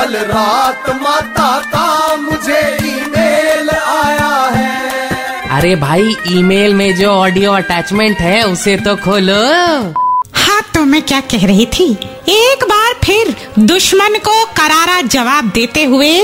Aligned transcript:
कल 0.00 0.14
रात 0.16 0.88
माता 1.02 1.48
का 1.72 2.16
मुझे 2.16 2.60
ईमेल 2.84 3.70
आया 3.70 4.28
है। 4.54 5.48
अरे 5.50 5.74
भाई 5.76 6.14
ईमेल 6.28 6.74
में 6.74 6.94
जो 6.96 7.08
ऑडियो 7.08 7.52
अटैचमेंट 7.52 8.20
है 8.20 8.42
उसे 8.42 8.76
तो 8.76 8.94
खोलो। 8.96 9.34
हाँ 10.34 10.60
तो 10.74 10.84
मैं 10.84 11.02
क्या 11.02 11.20
कह 11.32 11.46
रही 11.46 11.66
थी? 11.66 11.90
एक 12.28 12.64
बार 12.64 12.94
फिर 13.04 13.34
दुश्मन 13.58 14.18
को 14.18 14.44
करारा 14.56 15.00
जवाब 15.08 15.50
देते 15.54 15.84
हुए 15.84 16.18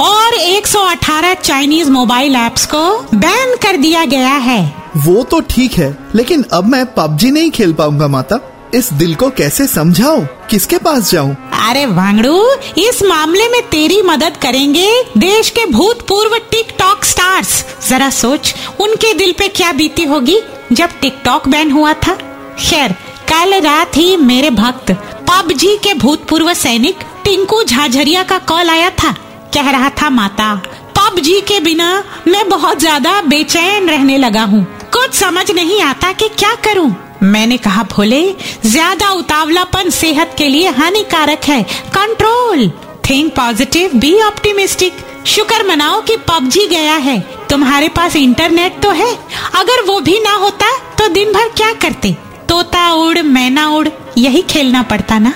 और 0.00 0.34
118 0.36 1.34
चाइनीज़ 1.34 1.90
मोबाइल 1.90 2.36
ऐप्स 2.36 2.66
को 2.66 2.86
बैन 3.14 3.56
कर 3.56 3.76
दिया 3.76 4.04
गया 4.04 4.36
है। 4.50 4.62
वो 4.96 5.22
तो 5.22 5.40
ठीक 5.50 5.72
है 5.72 5.96
लेकिन 6.14 6.44
अब 6.52 6.64
मैं 6.64 6.86
पबजी 6.94 7.30
नहीं 7.30 7.50
खेल 7.50 7.72
पाऊँगा 7.72 8.08
माता। 8.08 8.40
इस 8.74 8.92
दिल 8.92 9.14
को 9.14 9.30
कैसे 9.30 9.66
समझाऊं? 9.66 10.24
किसके 10.50 10.78
पास 10.78 11.10
जाऊँ? 11.10 11.34
अरे 11.68 11.86
वांगड़ू, 11.86 12.54
इस 12.78 13.02
मामले 13.02 13.48
में 13.48 13.60
तेरी 13.62 14.02
मदद 14.02 14.36
करेंगे 14.36 15.02
देश 15.18 15.50
के 15.50 15.66
भूतपूर्व 15.66 16.36
टिकटॉक 16.50 17.04
स्टार्स। 17.04 17.64
जरा 17.88 18.10
सोच, 18.10 18.54
उनके 18.80 19.14
दिल 19.14 19.32
पे 19.32 19.48
क्या 19.48 19.72
बीती 19.72 20.04
होगी 20.04 20.38
जब 20.72 20.90
टिकटॉक 21.00 21.48
बैन 21.48 21.70
हुआ 21.70 21.92
था? 21.92 22.14
खैर, 22.60 22.92
कल 23.28 23.60
रात 23.60 23.96
ही 23.96 24.16
मेरे 24.16 24.50
भक्त, 24.50 24.92
पबजी 25.30 25.76
के 25.76 25.94
भूतपूर्व 25.94 26.52
सैनिक, 26.54 26.98
टिंकू 27.24 27.62
झाझरिया 27.62 28.22
का 28.22 28.38
कॉल 28.38 28.70
आया 28.70 28.90
था। 28.90 29.12
कह 29.54 29.70
रहा 29.70 29.90
था, 29.90 30.10
माता, 30.10 30.54
पबजी 30.98 31.40
के 31.40 31.60
बिना 31.60 32.04
मैं 32.28 32.48
बहुत 32.48 32.78
ज़्यादा 32.78 33.20
बेचैन 33.22 33.88
रहने 33.88 34.18
लगा 34.18 34.42
हूँ। 34.42 34.64
कुछ 34.92 35.14
समझ 35.14 35.50
नहीं 35.50 35.80
आता 35.82 36.12
कि 36.12 36.28
क्या 36.28 36.54
करूँ। 36.54 36.90
मैंने 37.22 37.56
कहा, 37.56 37.82
भोले, 37.82 38.22
ज़्यादा 38.64 39.10
उतावलापन 39.10 39.90
सेहत 39.90 40.34
के 40.38 40.48
लिए 40.48 40.68
हानिकारक 40.70 41.44
है। 41.44 41.62
Control 41.94 42.68
think 43.10 43.34
positive 43.34 43.90
be 43.94 44.14
optimistic 44.22 44.96
शुक्र 45.26 45.66
मनाओ 45.66 46.00
कि 46.00 46.16
पबजी 46.28 46.66
गया 46.66 46.94
है। 46.96 47.18
तुम्हारे 47.50 47.88
पास 47.88 48.16
इंटरनेट 48.16 48.80
तो 48.82 48.90
है। 48.90 49.12
अगर 49.54 49.84
वो 49.86 50.00
भी 50.00 50.18
ना 50.18 50.32
होता 50.34 50.72
तो 50.98 51.08
दिन 51.08 51.32
भर 51.32 51.48
क्या 51.48 51.72
करते? 51.82 52.12
तोता 52.48 52.90
उड़, 52.92 53.18
मैना 53.18 53.68
उड़, 53.68 53.88
यही 54.18 54.42
खेलना 54.42 54.82
पड़ता 54.82 55.18
ना? 55.18 55.32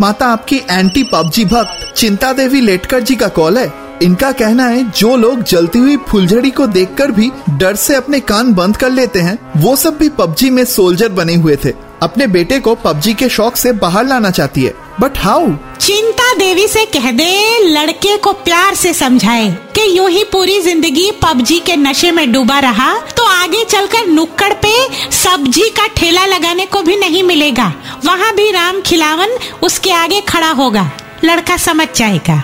माता, 0.00 0.26
आपकी 0.26 0.56
एंटी 0.70 1.02
पबजी 1.04 1.44
भक्त 1.44 1.92
चिंता 1.96 2.32
देवी 2.32 2.60
लेटकर 2.60 3.00
जी 3.00 3.16
का 3.16 3.28
कॉल 3.30 3.58
है। 3.58 3.68
इनका 4.02 4.30
कहना 4.32 4.66
है, 4.66 4.82
जो 4.90 5.16
लोग 5.16 5.42
जलती 5.42 5.78
हुई 5.78 5.96
फुलझड़ी 6.08 6.50
को 6.50 6.66
देखकर 6.68 7.10
भी 7.10 7.30
डर 7.50 7.74
से 7.76 7.94
अपने 7.94 8.20
कान 8.22 8.52
बंद 8.54 8.76
कर 8.76 8.90
लेते 8.90 9.20
हैं, 9.20 9.38
वो 9.56 9.74
सब 9.76 9.98
भी 9.98 10.08
पबजी 10.10 10.50
में 10.50 10.64
सोल्जर 10.66 11.08
बने 11.10 11.34
हुए 11.34 11.56
थे। 11.64 11.72
अपने 12.02 12.26
बेटे 12.26 12.58
को 12.60 12.74
पबजी 12.74 13.12
के 13.14 13.28
शौक 13.28 13.56
से 13.56 13.72
बाहर 13.74 14.06
लाना 14.06 14.30
चाहती 14.30 14.62
है। 14.64 14.74
बट 15.00 15.18
हाउ 15.18 15.46
चिंता 15.80 16.32
देवी 16.34 16.66
से 16.68 16.84
कह 16.86 17.10
दे, 17.10 17.58
लड़के 17.64 18.16
को 18.16 18.32
प्यार 18.34 18.74
से 18.74 18.92
समझाए 18.94 19.50
कि 19.76 19.98
यूँ 19.98 20.08
ही 20.10 20.24
पूरी 20.32 20.60
ज़िंदगी 20.60 21.10
पबजी 21.22 21.58
के 21.60 21.76
नशे 21.76 22.10
में 22.12 22.32
डूबा 22.32 22.58
रहा 22.58 22.92
तो 23.08 23.24
आगे 23.24 23.64
चलकर 23.64 24.06
नुक्कड़ 24.06 24.52
पे 24.64 24.72
सब्ज़ी 25.14 25.68
का 25.70 25.86
ठेला 25.96 26.24
लगाने 26.26 26.66
को 26.66 26.82
भी 26.82 26.96
नहीं 26.96 27.22
मिलेगा। 27.22 27.72
वहाँ 28.04 28.34
भी 28.36 28.50
राम 28.50 28.80
खिलावन 28.80 29.38
उसके 29.62 29.92
आगे 29.94 30.20
खड़ा 30.28 30.50
होगा। 30.52 30.90
लड़का 31.24 31.56
समझ 31.58 31.88
जाएगा। 31.96 32.42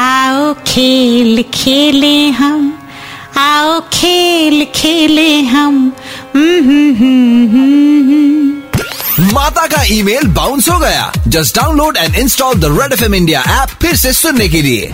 आओ 0.00 0.54
खेल 0.54 1.44
खेले 1.54 2.28
हम 2.28 2.78
आओ 3.38 3.80
खेल 3.80 4.66
खेले 4.74 5.40
हम। 5.40 5.92
हम्म, 6.34 6.58
हम्म, 6.58 7.48
हम्म। 7.48 9.34
माता 9.34 9.66
का 9.66 9.84
ईमेल 9.84 10.26
बाउंस 10.26 10.68
हो 10.68 10.78
गया। 10.78 11.12
Just 11.28 11.56
download 11.56 11.96
and 11.96 12.14
install 12.14 12.54
the 12.54 12.64
red 12.64 12.92
F 12.92 13.04
M 13.04 13.14
India 13.14 13.40
app 13.40 13.68
फिर 13.68 13.96
से 13.96 14.12
सुनने 14.12 14.48
के 14.48 14.62
लिए। 14.62 14.92